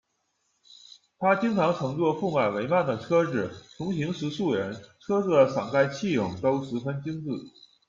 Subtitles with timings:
[1.19, 7.29] 他经常乘坐覆满帷幔的车子，从行十数人，车子的伞盖器用都十份精致。